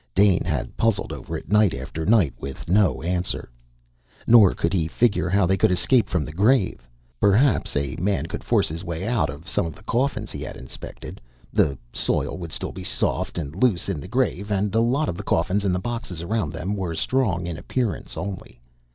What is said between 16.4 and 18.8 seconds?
them were strong in appearance only.